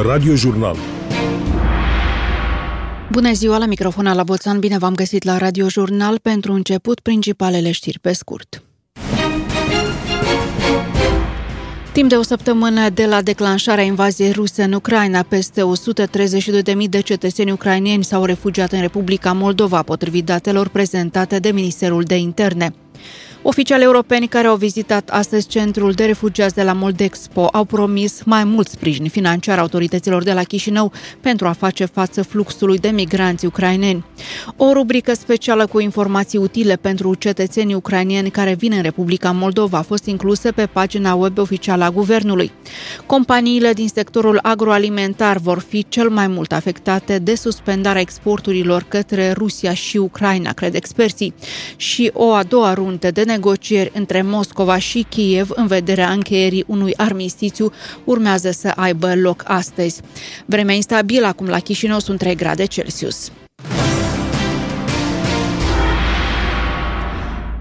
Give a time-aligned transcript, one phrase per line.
[0.00, 0.76] Radio Jurnal.
[3.10, 7.70] Bună ziua la microfon la Boțan, bine v-am găsit la Radio Jurnal pentru început principalele
[7.70, 8.62] știri pe scurt.
[11.92, 17.50] Timp de o săptămână de la declanșarea invaziei ruse în Ucraina, peste 132.000 de cetățeni
[17.50, 22.74] ucrainieni s-au refugiat în Republica Moldova, potrivit datelor prezentate de Ministerul de Interne.
[23.44, 28.44] Oficiali europeni care au vizitat astăzi centrul de refugiați de la Moldexpo au promis mai
[28.44, 34.04] mult sprijin financiar autorităților de la Chișinău pentru a face față fluxului de migranți ucraineni.
[34.56, 39.82] O rubrică specială cu informații utile pentru cetățenii ucrainieni care vin în Republica Moldova a
[39.82, 42.52] fost inclusă pe pagina web oficială a guvernului.
[43.06, 49.74] Companiile din sectorul agroalimentar vor fi cel mai mult afectate de suspendarea exporturilor către Rusia
[49.74, 51.34] și Ucraina, cred experții,
[51.76, 56.94] și o a doua rundă de negocieri între Moscova și Kiev în vederea încheierii unui
[56.96, 57.72] armistițiu
[58.04, 60.00] urmează să aibă loc astăzi.
[60.46, 63.32] Vremea instabilă acum la Chișinău sunt 3 grade Celsius.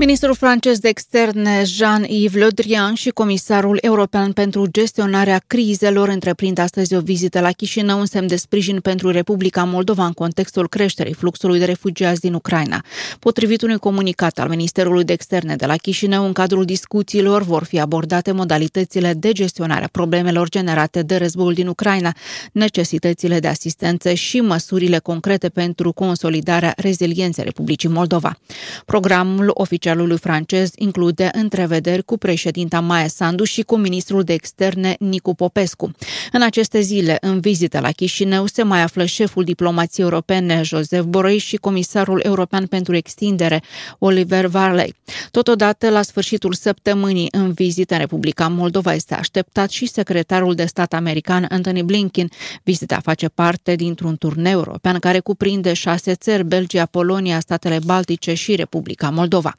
[0.02, 6.96] Ministrul francez de externe Jean-Yves Le Drian și comisarul european pentru gestionarea crizelor întreprind astăzi
[6.96, 11.60] o vizită la Chișinău în semn de sprijin pentru Republica Moldova în contextul creșterii fluxului
[11.60, 12.84] de refugiați din Ucraina.
[13.20, 17.80] Potrivit unui comunicat al Ministerului de Externe de la Chișinău, în cadrul discuțiilor vor fi
[17.80, 22.16] abordate modalitățile de gestionare a problemelor generate de războiul din Ucraina,
[22.52, 28.38] necesitățile de asistență și măsurile concrete pentru consolidarea rezilienței Republicii Moldova.
[28.86, 34.96] Programul oficial oficialului francez include întrevederi cu președinta Maia Sandu și cu ministrul de externe
[35.00, 35.92] Nicu Popescu.
[36.32, 41.38] În aceste zile, în vizită la Chișinău, se mai află șeful diplomației europene Joseph Borrell
[41.38, 43.62] și comisarul european pentru extindere
[44.00, 44.96] Oliver Varley.
[45.32, 50.94] Totodată, la sfârșitul săptămânii, în vizită în Republica Moldova, este așteptat și secretarul de stat
[50.94, 52.30] american Anthony Blinken.
[52.64, 58.56] Vizita face parte dintr-un turneu european care cuprinde șase țări, Belgia, Polonia, statele Baltice și
[58.56, 59.56] Republica Moldova.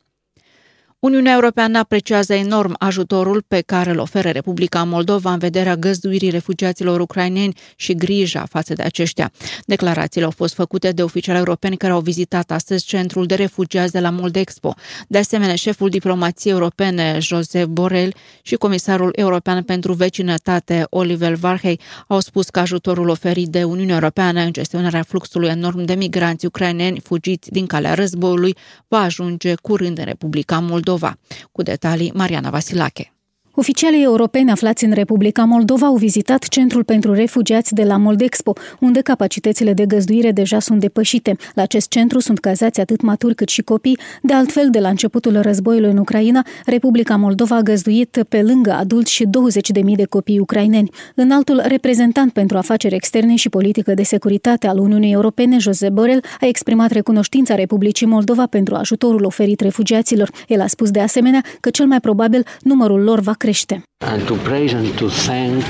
[1.03, 7.01] Uniunea Europeană apreciază enorm ajutorul pe care îl oferă Republica Moldova în vederea găzduirii refugiaților
[7.01, 9.33] ucraineni și grija față de aceștia.
[9.67, 14.01] Declarațiile au fost făcute de oficiali europeni care au vizitat astăzi centrul de refugiați de
[14.01, 14.75] la Moldexpo.
[15.09, 22.21] De asemenea, șeful diplomației europene, Josep Borrell, și comisarul european pentru vecinătate, Oliver Varhey, au
[22.21, 27.51] spus că ajutorul oferit de Uniunea Europeană în gestionarea fluxului enorm de migranți ucraineni fugiți
[27.51, 28.57] din calea războiului
[28.89, 30.91] va ajunge curând în Republica Moldova.
[30.93, 31.19] Moldova.
[31.53, 33.12] Cu detalii, Mariana Vasilache.
[33.55, 39.01] Oficialii europeni aflați în Republica Moldova au vizitat Centrul pentru Refugiați de la Moldexpo, unde
[39.01, 41.37] capacitățile de găzduire deja sunt depășite.
[41.55, 43.99] La acest centru sunt cazați atât maturi cât și copii.
[44.23, 49.13] De altfel, de la începutul războiului în Ucraina, Republica Moldova a găzduit pe lângă adulți
[49.13, 50.91] și 20.000 de copii ucraineni.
[51.15, 56.47] Înaltul reprezentant pentru afaceri externe și politică de securitate al Uniunii Europene, José Borel, a
[56.47, 60.31] exprimat recunoștința Republicii Moldova pentru ajutorul oferit refugiaților.
[60.49, 63.83] El a spus de asemenea că cel mai probabil numărul lor va crește.
[63.99, 65.65] And to praise and to thank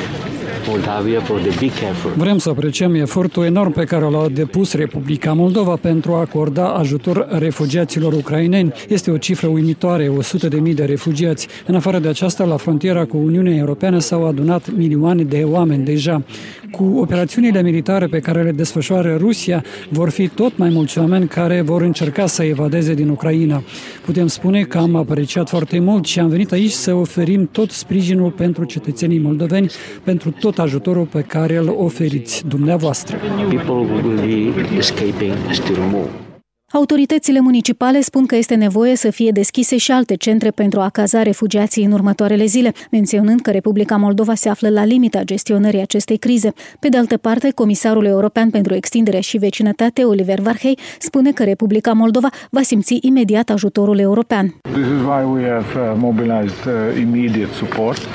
[2.17, 7.27] Vrem să apreciem efortul enorm pe care l-a depus Republica Moldova pentru a acorda ajutor
[7.31, 8.73] refugiaților ucraineni.
[8.89, 11.49] Este o cifră uimitoare, 100 de mii de refugiați.
[11.67, 16.23] În afară de aceasta, la frontiera cu Uniunea Europeană s-au adunat milioane de oameni deja.
[16.71, 21.61] Cu operațiunile militare pe care le desfășoară Rusia, vor fi tot mai mulți oameni care
[21.61, 23.63] vor încerca să evadeze din Ucraina.
[24.05, 28.31] Putem spune că am apreciat foarte mult și am venit aici să oferim tot sprijinul
[28.31, 29.71] pentru cetățenii moldoveni,
[30.05, 33.17] pentru tot ajutorul pe care îl oferiți dumneavoastră.
[33.49, 36.32] People will be escaping still more.
[36.75, 41.23] Autoritățile municipale spun că este nevoie să fie deschise și alte centre pentru a caza
[41.23, 46.53] refugiații în următoarele zile, menționând că Republica Moldova se află la limita gestionării acestei crize.
[46.79, 51.93] Pe de altă parte, Comisarul European pentru Extindere și Vecinătate, Oliver Varhei, spune că Republica
[51.93, 54.55] Moldova va simți imediat ajutorul european.
[54.65, 54.73] Uh,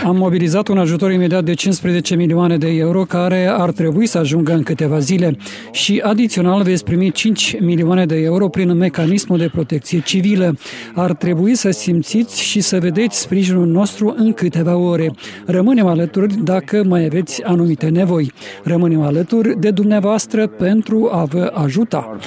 [0.05, 4.53] Am mobilizat un ajutor imediat de 15 milioane de euro care ar trebui să ajungă
[4.53, 5.37] în câteva zile
[5.71, 10.57] și adițional veți primi 5 milioane de euro euro prin mecanismul de protecție civilă.
[10.93, 15.11] Ar trebui să simțiți și să vedeți sprijinul nostru în câteva ore.
[15.45, 18.31] Rămânem alături dacă mai aveți anumite nevoi.
[18.63, 22.17] Rămânem alături de dumneavoastră pentru a vă ajuta.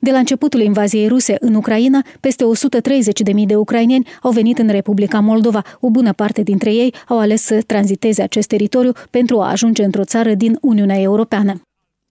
[0.00, 2.44] De la începutul invaziei ruse în Ucraina, peste
[3.34, 5.62] 130.000 de ucraineni au venit în Republica Moldova.
[5.80, 10.04] O bună parte dintre ei au ales să tranziteze acest teritoriu pentru a ajunge într-o
[10.04, 11.62] țară din Uniunea Europeană.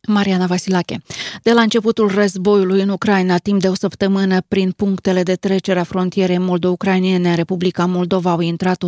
[0.07, 1.01] Mariana Vasilache.
[1.43, 5.83] De la începutul războiului în Ucraina, timp de o săptămână, prin punctele de trecere a
[5.83, 8.83] frontierei moldo-ucrainiene în Republica Moldova au intrat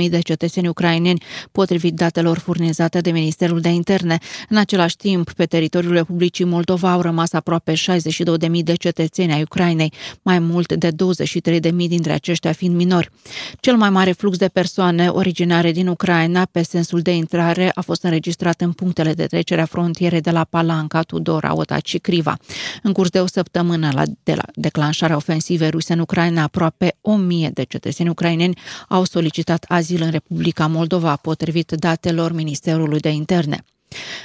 [0.00, 1.22] 132.000 de cetățeni ucraineni,
[1.52, 4.18] potrivit datelor furnizate de Ministerul de Interne.
[4.48, 9.92] În același timp, pe teritoriul Republicii Moldova au rămas aproape 62.000 de cetățeni ai Ucrainei,
[10.22, 13.10] mai mult de 23.000 dintre aceștia fiind minori.
[13.60, 18.02] Cel mai mare flux de persoane originare din Ucraina, pe sensul de intrare, a fost
[18.02, 22.36] înregistrat în punctele de trecere a frontierei frontiere de la Palanca, Tudor, Otac și Criva.
[22.82, 27.16] În curs de o săptămână la, de la declanșarea ofensivei ruse în Ucraina, aproape o
[27.16, 28.58] mie de cetățeni ucraineni
[28.88, 33.64] au solicitat azil în Republica Moldova, potrivit datelor Ministerului de Interne.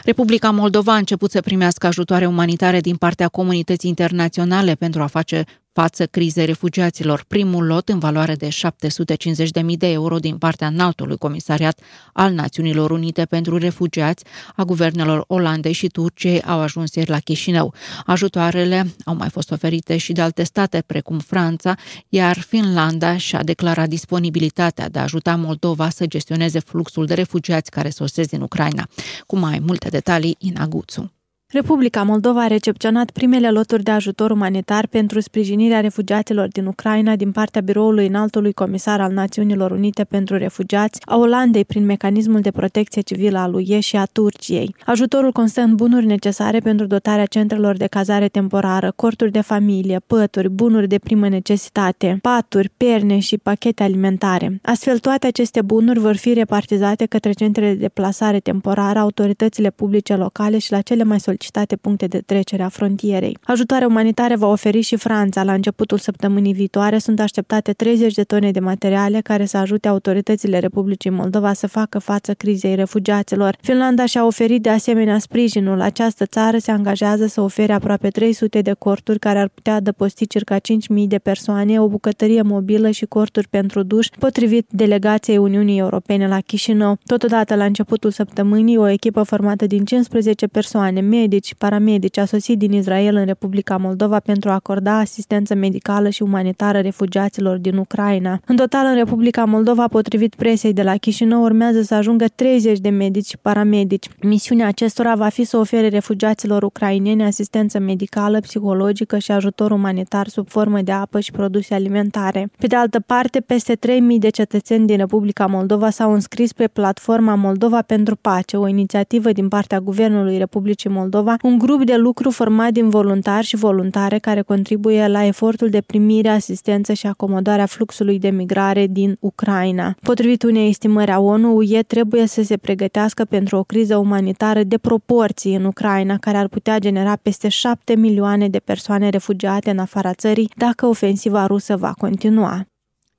[0.03, 5.45] Republica Moldova a început să primească ajutoare umanitare din partea comunității internaționale pentru a face
[5.73, 7.23] față crizei refugiaților.
[7.27, 11.79] Primul lot, în valoare de 750.000 de euro din partea înaltului comisariat
[12.13, 14.23] al Națiunilor Unite pentru Refugiați,
[14.55, 17.73] a guvernelor Olandei și Turciei, au ajuns ieri la Chișinău.
[18.05, 21.75] Ajutoarele au mai fost oferite și de alte state, precum Franța,
[22.09, 27.89] iar Finlanda și-a declarat disponibilitatea de a ajuta Moldova să gestioneze fluxul de refugiați care
[27.89, 28.87] sosesc din Ucraina.
[29.25, 31.22] Cu mai multe detalii, Inaguțu.
[31.53, 37.31] Republica Moldova a recepționat primele loturi de ajutor umanitar pentru sprijinirea refugiaților din Ucraina din
[37.31, 43.01] partea biroului înaltului comisar al Națiunilor Unite pentru Refugiați, a Olandei prin mecanismul de protecție
[43.01, 44.75] civilă al UE și a Turciei.
[44.85, 50.49] Ajutorul constă în bunuri necesare pentru dotarea centrelor de cazare temporară, corturi de familie, pături,
[50.49, 54.59] bunuri de primă necesitate, paturi, perne și pachete alimentare.
[54.61, 60.57] Astfel, toate aceste bunuri vor fi repartizate către centrele de plasare temporară, autoritățile publice locale
[60.57, 63.37] și la cele mai solicitate solicitate puncte de trecere a frontierei.
[63.43, 65.43] Ajutoare umanitare va oferi și Franța.
[65.43, 70.59] La începutul săptămânii viitoare sunt așteptate 30 de tone de materiale care să ajute autoritățile
[70.59, 73.57] Republicii Moldova să facă față crizei refugiaților.
[73.61, 75.81] Finlanda și-a oferit de asemenea sprijinul.
[75.81, 80.57] Această țară se angajează să ofere aproape 300 de corturi care ar putea adăposti circa
[80.57, 80.59] 5.000
[81.07, 86.97] de persoane, o bucătărie mobilă și corturi pentru duș, potrivit delegației Uniunii Europene la Chișinău.
[87.05, 92.57] Totodată, la începutul săptămânii, o echipă formată din 15 persoane, medii, medici, paramedici a sosit
[92.57, 98.39] din Israel în Republica Moldova pentru a acorda asistență medicală și umanitară refugiaților din Ucraina.
[98.45, 102.89] În total, în Republica Moldova, potrivit presei de la Chișinău, urmează să ajungă 30 de
[102.89, 104.09] medici și paramedici.
[104.21, 110.49] Misiunea acestora va fi să ofere refugiaților ucraineni asistență medicală, psihologică și ajutor umanitar sub
[110.49, 112.49] formă de apă și produse alimentare.
[112.57, 113.79] Pe de altă parte, peste 3.000
[114.19, 119.47] de cetățeni din Republica Moldova s-au înscris pe platforma Moldova pentru Pace, o inițiativă din
[119.47, 124.41] partea Guvernului Republicii Moldova Moldova, un grup de lucru format din voluntari și voluntare care
[124.41, 129.95] contribuie la efortul de primire, asistență și acomodarea fluxului de migrare din Ucraina.
[130.01, 134.77] Potrivit unei estimări a ONU, UE trebuie să se pregătească pentru o criză umanitară de
[134.77, 140.13] proporții în Ucraina, care ar putea genera peste 7 milioane de persoane refugiate în afara
[140.13, 142.65] țării dacă ofensiva rusă va continua.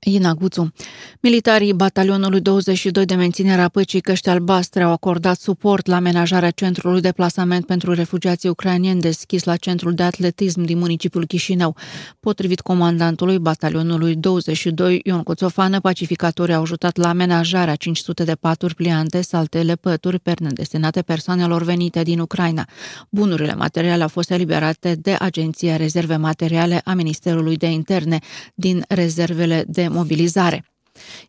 [0.07, 0.73] Ina Guțu.
[1.19, 7.01] Militarii batalionului 22 de menținere a păcii Căști Albastre au acordat suport la amenajarea centrului
[7.01, 11.75] de plasament pentru refugiații ucrainieni deschis la centrul de atletism din municipiul Chișinău.
[12.19, 19.21] Potrivit comandantului batalionului 22, Ion Coțofană, pacificatorii au ajutat la amenajarea 500 de paturi pliante,
[19.21, 22.67] saltele, pături, perne destinate persoanelor venite din Ucraina.
[23.09, 28.19] Bunurile materiale au fost eliberate de Agenția Rezerve Materiale a Ministerului de Interne
[28.55, 30.63] din rezervele de mobilizare.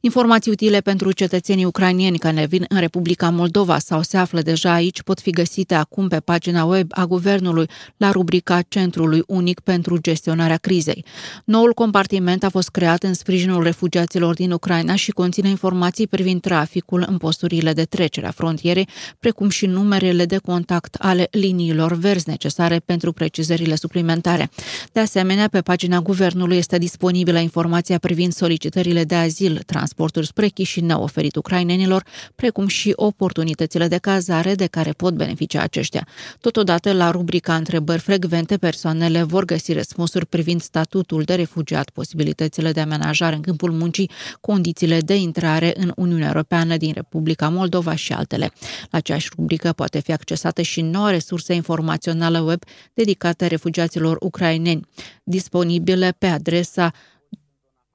[0.01, 5.03] Informații utile pentru cetățenii ucrainieni care vin în Republica Moldova sau se află deja aici
[5.03, 10.57] pot fi găsite acum pe pagina web a Guvernului la rubrica Centrului Unic pentru gestionarea
[10.57, 11.05] crizei.
[11.45, 17.05] Noul compartiment a fost creat în sprijinul refugiaților din Ucraina și conține informații privind traficul
[17.09, 22.79] în posturile de trecere a frontierei, precum și numerele de contact ale liniilor verzi necesare
[22.79, 24.51] pentru precizările suplimentare.
[24.93, 31.03] De asemenea, pe pagina Guvernului este disponibilă informația privind solicitările de azil transportul spre Chișinău
[31.03, 36.07] oferit ucrainenilor, precum și oportunitățile de cazare de care pot beneficia aceștia.
[36.41, 42.81] Totodată, la rubrica Întrebări frecvente, persoanele vor găsi răspunsuri privind statutul de refugiat, posibilitățile de
[42.81, 44.11] amenajare în câmpul muncii,
[44.41, 48.51] condițiile de intrare în Uniunea Europeană din Republica Moldova și altele.
[48.91, 52.63] La aceeași rubrică poate fi accesată și noua resursă informațională web
[52.95, 54.87] dedicată refugiaților ucraineni,
[55.25, 56.93] disponibile pe adresa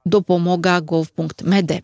[0.04, 1.82] dopomoga.gov.md.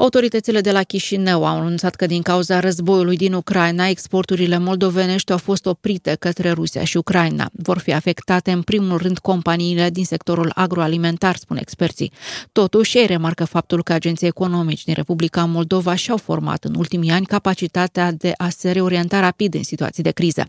[0.00, 5.38] Autoritățile de la Chișinău au anunțat că din cauza războiului din Ucraina, exporturile moldovenești au
[5.38, 7.50] fost oprite către Rusia și Ucraina.
[7.52, 12.12] Vor fi afectate în primul rând companiile din sectorul agroalimentar, spun experții.
[12.52, 17.26] Totuși, ei remarcă faptul că agenții economici din Republica Moldova și-au format în ultimii ani
[17.26, 20.44] capacitatea de a se reorienta rapid în situații de criză.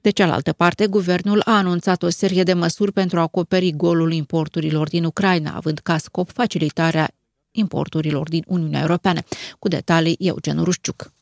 [0.00, 4.88] De cealaltă parte, guvernul a anunțat o serie de măsuri pentru a acoperi golul importurilor
[4.88, 7.10] din Ucraina, având ca scop facilitarea
[7.56, 9.20] importurilor din Uniunea Europeană.
[9.58, 11.14] Cu detalii, Eugen Rușciuc.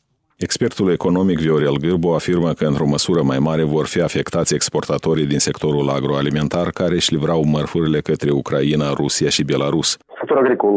[0.48, 5.38] Expertul economic Viorel Gârbu afirmă că într-o măsură mai mare vor fi afectați exportatorii din
[5.38, 9.88] sectorul agroalimentar care își livrau mărfurile către Ucraina, Rusia și Belarus.
[10.18, 10.74] Sector agricol.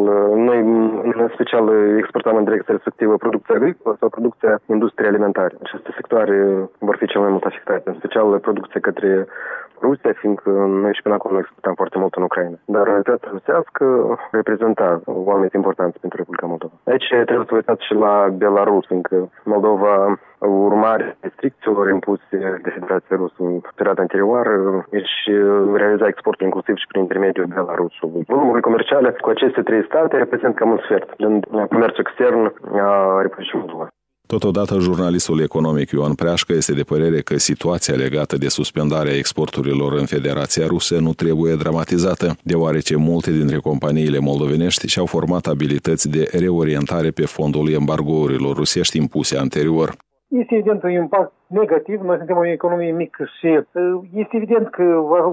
[0.49, 0.59] Noi,
[1.21, 1.65] în special,
[1.97, 5.53] exportăm în direcție respectivă producția agricolă sau producția industriei alimentare.
[5.63, 6.37] Aceste sectoare
[6.87, 9.27] vor fi cel mai mult afectate, în special producția către
[9.81, 10.49] Rusia, fiindcă
[10.83, 12.57] noi și până acum nu exportam foarte mult în Ucraina.
[12.65, 13.85] Dar realitatea rusească
[14.31, 16.73] reprezenta oameni importanți pentru Republica Moldova.
[16.83, 23.35] Aici trebuie să uitați și la Belarus, fiindcă Moldova urmare restricțiilor impuse de Federația Rusă
[23.37, 25.17] în perioada anterioară își
[25.73, 28.23] realiza exportul inclusiv și prin intermediul Belarusului.
[28.27, 33.57] Volumurile comerciale cu aceste trei state reprezintă cam un sfert din comerțul extern a Republicii
[33.57, 33.87] Moldova.
[34.27, 40.05] Totodată, jurnalistul economic Ioan Preașcă este de părere că situația legată de suspendarea exporturilor în
[40.05, 47.11] Federația Rusă nu trebuie dramatizată, deoarece multe dintre companiile moldovenești și-au format abilități de reorientare
[47.11, 49.97] pe fondul embargourilor rusești impuse anterior.
[50.27, 52.01] Este evident un impact negativ.
[52.01, 53.47] Noi suntem o economie mică și
[54.13, 54.83] este evident că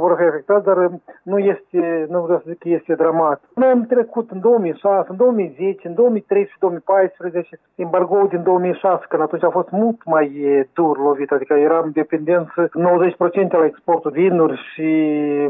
[0.05, 0.91] vor fi afectați, dar
[1.23, 3.41] nu este, nu vreau să zic că este dramat.
[3.55, 9.43] Noi am trecut în 2006, în 2010, în 2013, 2014, embargoul din 2006, când atunci
[9.45, 10.29] a fost mult mai
[10.73, 14.89] dur lovit, adică eram dependenți 90% la exportul vinuri și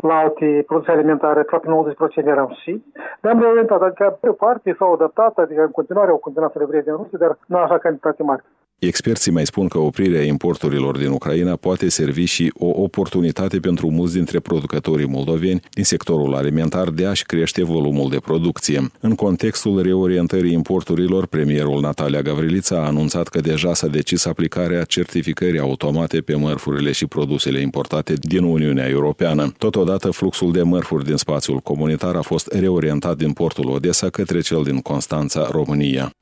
[0.00, 2.84] la alte produse alimentare, aproape 90% eram și.
[3.20, 6.92] Ne-am reorientat, adică pe parte s-au adaptat, adică în continuare au continuat să le din
[6.92, 8.42] Rusia, dar nu așa cantitate mare.
[8.86, 14.14] Experții mai spun că oprirea importurilor din Ucraina poate servi și o oportunitate pentru mulți
[14.14, 18.90] dintre producătorii moldoveni din sectorul alimentar de a-și crește volumul de producție.
[19.00, 25.60] În contextul reorientării importurilor, premierul Natalia Gavrilița a anunțat că deja s-a decis aplicarea certificării
[25.60, 29.54] automate pe mărfurile și produsele importate din Uniunea Europeană.
[29.58, 34.62] Totodată, fluxul de mărfuri din spațiul comunitar a fost reorientat din portul Odessa către cel
[34.62, 36.12] din Constanța, România.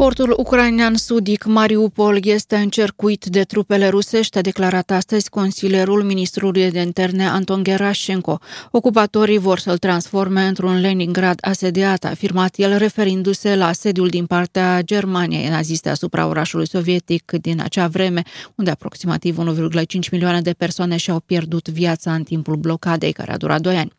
[0.00, 6.80] Portul ucrainean sudic Mariupol este încercuit de trupele rusești, a declarat astăzi consilierul ministrului de
[6.80, 8.38] interne Anton Gerashenko.
[8.70, 14.80] Ocupatorii vor să-l transforme într-un Leningrad asediat, a afirmat el referindu-se la sediul din partea
[14.82, 18.22] Germaniei naziste asupra orașului sovietic din acea vreme,
[18.54, 23.60] unde aproximativ 1,5 milioane de persoane și-au pierdut viața în timpul blocadei, care a durat
[23.60, 23.98] doi ani.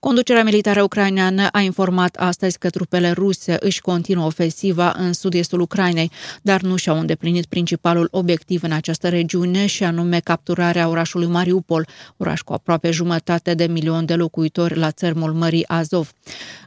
[0.00, 6.10] Conducerea militară ucraineană a informat astăzi că trupele ruse își continuă ofensiva în sud-estul Ucrainei,
[6.42, 11.86] dar nu și-au îndeplinit principalul obiectiv în această regiune și anume capturarea orașului Mariupol,
[12.16, 16.12] oraș cu aproape jumătate de milion de locuitori la țărmul Mării Azov.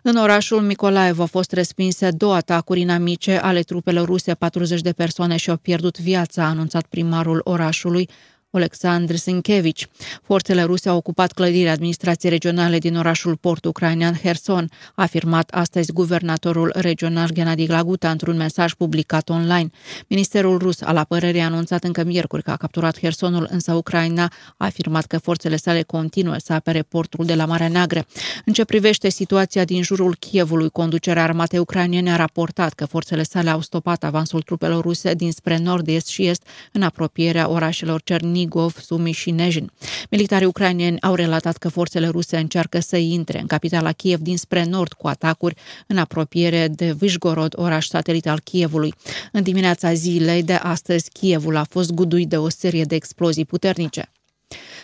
[0.02, 5.36] În orașul Nicolaev au fost respinse două atacuri inamice ale trupelor ruse, 40 de persoane
[5.38, 8.10] și-au pierdut viața, a anunțat primarul orașului,
[8.54, 9.88] Oleksandr Sinkevici.
[10.24, 15.92] Forțele ruse au ocupat clădirea administrației regionale din orașul port ucrainean Herson, a afirmat astăzi
[15.92, 19.70] guvernatorul regional Gennady Glaguta într-un mesaj publicat online.
[20.08, 24.24] Ministerul rus al apărării a anunțat încă miercuri că a capturat Hersonul, însă Ucraina
[24.58, 28.06] a afirmat că forțele sale continuă să apere portul de la Marea Neagră.
[28.46, 33.50] În ce privește situația din jurul Kievului, conducerea armatei ucrainene a raportat că forțele sale
[33.50, 38.78] au stopat avansul trupelor ruse dinspre nord, est și est în apropierea orașelor Cerni Nigov,
[38.80, 39.72] Sumi și Nejin.
[40.10, 44.94] Militarii ucrainieni au relatat că forțele ruse încearcă să intre în capitala Kiev dinspre nord
[44.94, 45.56] cu atacuri
[45.88, 48.94] în apropiere de Vishgorod, oraș satelit al Kievului.
[49.32, 54.12] În dimineața zilei de astăzi, Kievul a fost guduit de o serie de explozii puternice.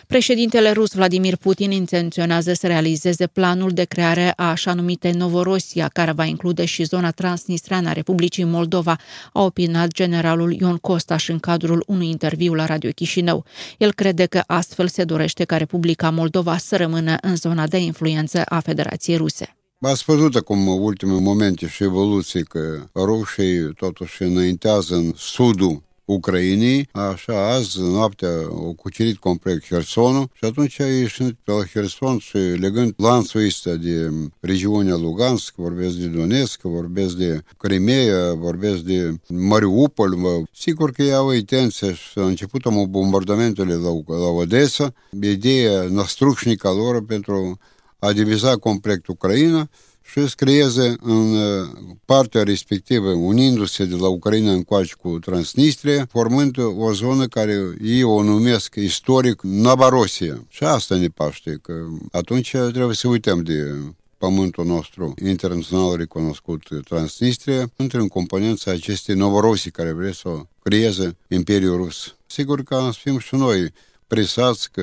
[0.06, 6.12] Președintele rus Vladimir Putin intenționează să realizeze planul de creare a așa numitei Novorosia, care
[6.12, 8.96] va include și zona transnistreană a Republicii Moldova,
[9.32, 13.44] a opinat generalul Ion Costaș în cadrul unui interviu la Radio Chișinău.
[13.78, 18.42] El crede că astfel se dorește ca Republica Moldova să rămână în zona de influență
[18.44, 19.56] a Federației Ruse.
[19.80, 27.52] Ați văzut acum ultime momente și evoluții că rușii totuși înaintează în sudul Ucrainei, așa,
[27.52, 32.94] azi, noaptea, au cucerit complet Hersonul și atunci a ieșit pe la Herson și legând
[32.96, 34.10] lanțul ăsta de
[34.40, 40.18] regiunea Lugansk, vorbesc de Donetsk, vorbesc de Crimea, vorbesc de Mariupol,
[40.52, 47.58] sigur că iau intenția și a început bombardamentul la, la Odessa, ideea nastrucșnică lor pentru
[47.98, 49.68] a divizat complet Ucraina
[50.10, 51.68] și să creeze în uh,
[52.04, 58.22] partea respectivă, unindu-se de la Ucraina încoace cu Transnistria, formând o zonă care ei o
[58.22, 60.46] numesc istoric Novorosia.
[60.48, 61.72] Și asta ne paște, că
[62.12, 63.74] atunci trebuie să uităm de
[64.18, 71.16] pământul nostru internațional recunoscut Transnistria, între în componența acestei Novorosii care vrea să o creeze
[71.28, 72.16] Imperiul Rus.
[72.26, 73.72] Sigur că să fim și noi
[74.06, 74.82] presați că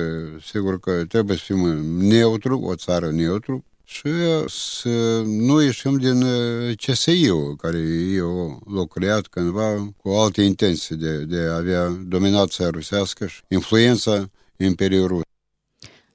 [0.52, 1.58] sigur că trebuie să fim
[1.96, 4.08] neutru, o țară neutru, și
[4.46, 6.24] să nu ieșim din
[6.74, 7.78] CSI-ul, care
[8.14, 14.30] eu l-au creat cândva cu alte intenții de, de a avea dominația rusească și influența
[14.56, 15.22] Imperiului Rus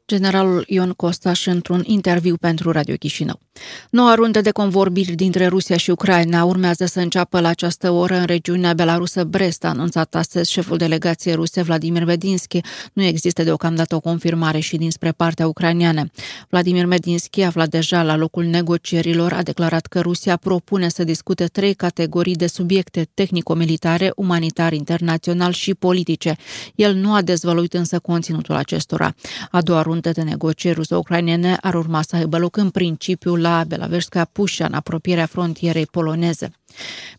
[0.07, 3.39] generalul Ion Costaș într-un interviu pentru Radio Chișinău.
[3.89, 8.25] Noua rundă de convorbiri dintre Rusia și Ucraina urmează să înceapă la această oră în
[8.25, 12.59] regiunea belarusă Brest, a anunțat astăzi șeful delegației ruse Vladimir Medinski.
[12.93, 16.05] Nu există deocamdată o confirmare și dinspre partea ucraineană.
[16.49, 21.73] Vladimir Medinski, aflat deja la locul negocierilor, a declarat că Rusia propune să discute trei
[21.73, 26.35] categorii de subiecte tehnico-militare, umanitar, internațional și politice.
[26.75, 29.13] El nu a dezvăluit însă conținutul acestora.
[29.51, 33.63] A doua rundă rundă de negocieri ruso-ucrainene ar urma să aibă loc în principiu la
[33.63, 36.51] Belaverska Pușa, în apropierea frontierei poloneze.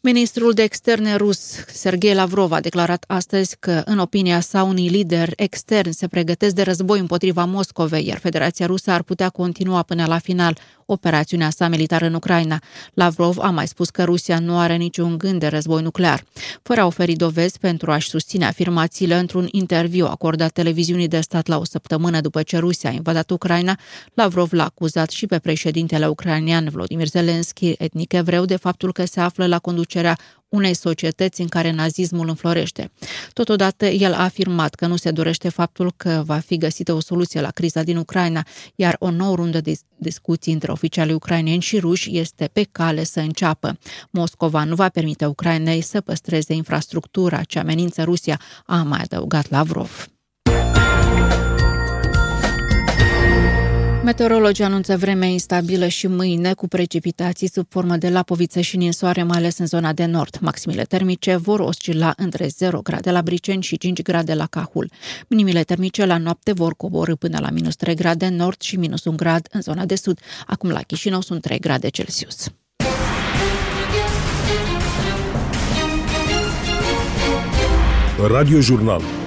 [0.01, 5.33] Ministrul de externe rus, Sergei Lavrov, a declarat astăzi că, în opinia sa, unii lideri
[5.37, 10.19] externi se pregătesc de război împotriva Moscovei, iar Federația Rusă ar putea continua până la
[10.19, 12.63] final operațiunea sa militară în Ucraina.
[12.95, 16.25] Lavrov a mai spus că Rusia nu are niciun gând de război nuclear.
[16.63, 21.59] Fără a oferi dovezi pentru a-și susține afirmațiile într-un interviu acordat televiziunii de stat la
[21.59, 23.79] o săptămână după ce Rusia a invadat Ucraina,
[24.15, 29.21] Lavrov l-a acuzat și pe președintele ucrainean Vladimir Zelensky, etnic evreu, de faptul că se
[29.21, 30.19] află la conducerea
[30.49, 32.91] unei societăți în care nazismul înflorește.
[33.33, 37.41] Totodată, el a afirmat că nu se dorește faptul că va fi găsită o soluție
[37.41, 42.19] la criza din Ucraina, iar o nouă rundă de discuții între oficialii ucraineni și ruși
[42.19, 43.79] este pe cale să înceapă.
[44.11, 50.12] Moscova nu va permite Ucrainei să păstreze infrastructura ce amenință Rusia, a mai adăugat Lavrov.
[54.05, 59.39] Meteorologii anunță vreme instabilă și mâine cu precipitații sub formă de lapoviță și ninsoare, mai
[59.39, 60.39] ales în zona de nord.
[60.41, 64.91] Maximile termice vor oscila între 0 grade la Briceni și 5 grade la Cahul.
[65.29, 69.05] Minimile termice la noapte vor coborâ până la minus 3 grade în nord și minus
[69.05, 70.19] 1 grad în zona de sud.
[70.47, 72.49] Acum la Chișinău sunt 3 grade Celsius.
[78.29, 79.22] Radio Jurnal